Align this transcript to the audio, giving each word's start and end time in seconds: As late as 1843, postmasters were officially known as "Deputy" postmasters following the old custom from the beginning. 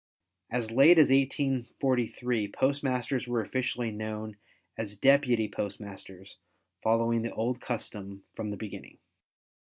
As 0.49 0.71
late 0.71 0.97
as 0.97 1.11
1843, 1.11 2.47
postmasters 2.47 3.27
were 3.27 3.41
officially 3.41 3.91
known 3.91 4.35
as 4.75 4.95
"Deputy" 4.95 5.47
postmasters 5.47 6.37
following 6.81 7.21
the 7.21 7.35
old 7.35 7.61
custom 7.61 8.23
from 8.33 8.49
the 8.49 8.57
beginning. 8.57 8.97